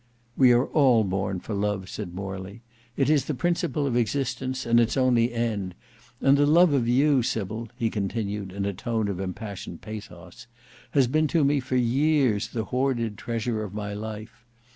[0.35, 2.61] "We are all born for love," said Morley.
[2.97, 5.75] "It is the principle of existence, and its only end.
[6.21, 10.47] And love of you, Sybil," he continued, in a tone of impassioned pathos,
[10.93, 14.43] "has been to me for years the hoarded treasure of my life.